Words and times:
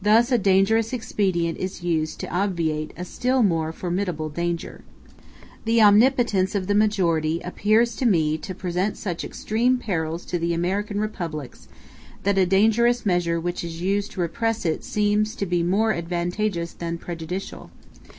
Thus 0.00 0.32
a 0.32 0.38
dangerous 0.38 0.90
expedient 0.94 1.58
is 1.58 1.82
used 1.82 2.18
to 2.20 2.34
obviate 2.34 2.94
a 2.96 3.04
still 3.04 3.42
more 3.42 3.74
formidable 3.74 4.30
danger. 4.30 4.84
The 5.66 5.82
omnipotence 5.82 6.54
of 6.54 6.66
the 6.66 6.74
majority 6.74 7.40
appears 7.42 7.94
to 7.96 8.06
me 8.06 8.38
to 8.38 8.54
present 8.54 8.96
such 8.96 9.22
extreme 9.22 9.76
perils 9.76 10.24
to 10.28 10.38
the 10.38 10.54
American 10.54 10.98
Republics 10.98 11.68
that 12.22 12.36
the 12.36 12.46
dangerous 12.46 13.04
measure 13.04 13.38
which 13.38 13.62
is 13.62 13.82
used 13.82 14.12
to 14.12 14.22
repress 14.22 14.64
it 14.64 14.82
seems 14.82 15.34
to 15.34 15.44
be 15.44 15.62
more 15.62 15.92
advantageous 15.92 16.72
than 16.72 16.96
prejudicial. 16.96 17.70